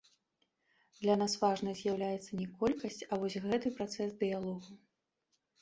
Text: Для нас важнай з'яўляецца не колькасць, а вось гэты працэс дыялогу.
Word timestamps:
Для 1.01 1.17
нас 1.23 1.35
важнай 1.41 1.75
з'яўляецца 1.81 2.31
не 2.39 2.47
колькасць, 2.63 2.97
а 3.11 3.21
вось 3.25 3.39
гэты 3.45 3.67
працэс 3.77 4.09
дыялогу. 4.25 4.71